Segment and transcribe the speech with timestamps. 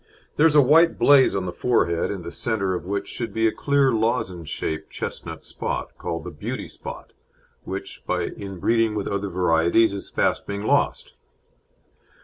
[0.35, 3.47] There is a white blaze on the forehead, in the centre of which should be
[3.47, 7.13] a clear lozenge shaped chestnut spot, called the beauty spot,
[7.65, 11.13] which by inbreeding with other varieties is fast being lost.